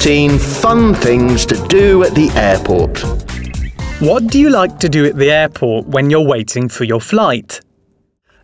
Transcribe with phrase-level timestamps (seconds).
[0.00, 2.98] 14 fun things to do at the airport.
[4.00, 7.60] What do you like to do at the airport when you're waiting for your flight?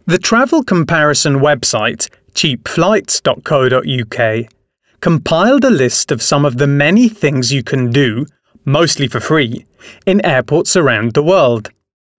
[0.07, 4.53] The travel comparison website, cheapflights.co.uk,
[5.01, 8.27] compiled a list of some of the many things you can do,
[8.65, 9.67] mostly for free,
[10.05, 11.71] in airports around the world.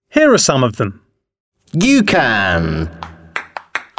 [0.09, 1.01] Here are some of them.
[1.73, 2.89] You can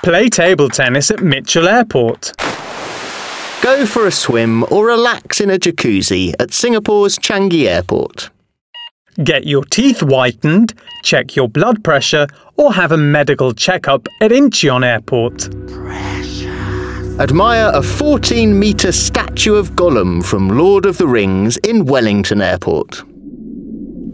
[0.08, 2.32] Play table tennis at Mitchell Airport.
[3.60, 8.30] go for a swim or relax in a jacuzzi at Singapore's Changi Airport.
[9.22, 12.26] Get your teeth whitened, check your blood pressure,
[12.56, 15.48] or have a medical checkup at Incheon Airport.
[17.20, 23.02] Admire a 14 metre statue of Gollum from Lord of the Rings in Wellington Airport.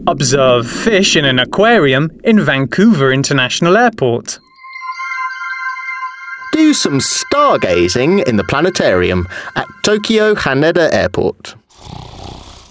[0.07, 4.39] Observe fish in an aquarium in Vancouver International Airport.
[6.55, 9.27] Do some stargazing in the planetarium
[9.57, 11.53] at Tokyo Haneda Airport.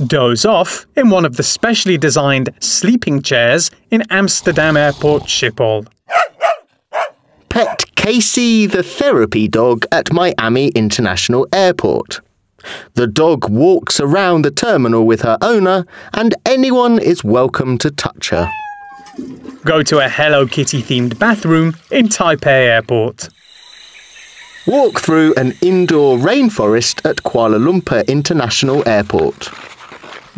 [0.07, 5.87] Doze off in one of the specially designed sleeping chairs in Amsterdam Airport Schiphol.
[7.51, 12.23] Pet Casey the therapy dog at Miami International Airport.
[12.95, 18.31] The dog walks around the terminal with her owner, and anyone is welcome to touch
[18.31, 18.51] her.
[19.67, 23.29] Go to a Hello Kitty themed bathroom in Taipei Airport.
[24.67, 29.51] Walk through an indoor rainforest at Kuala Lumpur International Airport.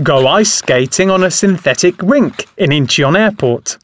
[0.03, 3.79] Go ice skating on a synthetic rink in Incheon Airport.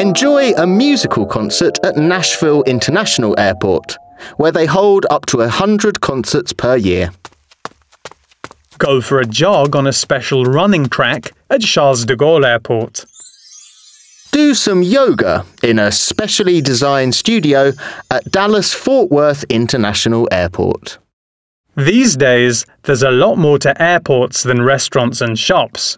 [0.00, 3.96] Enjoy a musical concert at Nashville International Airport,
[4.36, 7.10] where they hold up to 100 concerts per year.
[8.78, 13.04] Go for a jog on a special running track at Charles de Gaulle Airport.
[14.36, 17.72] Do some yoga in a specially designed studio
[18.10, 20.98] at Dallas Fort Worth International Airport.
[21.74, 25.96] These days, there's a lot more to airports than restaurants and shops.